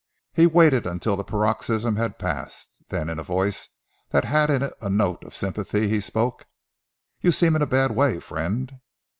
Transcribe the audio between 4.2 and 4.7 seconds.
had in